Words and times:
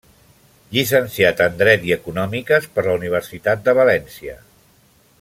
Llicenciat 0.75 1.43
en 1.47 1.59
dret 1.59 1.85
i 1.89 1.93
econòmiques 1.97 2.67
per 2.79 2.87
la 2.89 2.97
Universitat 3.03 3.65
de 3.69 3.77
València. 3.83 4.39